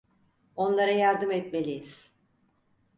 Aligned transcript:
Onlara 0.55 0.91
yardım 0.91 1.31
etmeliyiz. 1.31 2.11